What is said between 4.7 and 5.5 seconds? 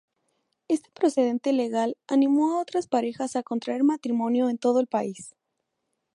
el país.